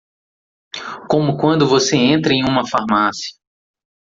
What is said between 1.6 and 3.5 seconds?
você entra em uma farmácia.